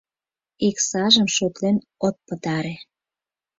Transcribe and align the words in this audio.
Иксажым 0.67 1.27
шотлен 1.35 1.77
от 2.05 2.15
пытаре. 2.27 2.75